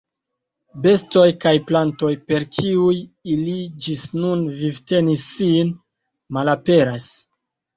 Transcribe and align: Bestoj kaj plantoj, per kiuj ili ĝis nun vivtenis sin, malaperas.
Bestoj 0.85 1.25
kaj 1.43 1.51
plantoj, 1.71 2.09
per 2.31 2.45
kiuj 2.57 2.95
ili 3.35 3.55
ĝis 3.87 4.07
nun 4.23 4.43
vivtenis 4.63 5.29
sin, 5.37 5.71
malaperas. 6.39 7.07